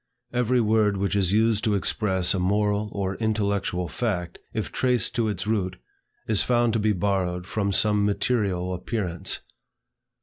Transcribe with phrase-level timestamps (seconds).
[0.33, 5.27] Every word which is used to express a moral or intellectual fact, if traced to
[5.27, 5.75] its root,
[6.27, 9.41] is found to be borrowed from some material appearance.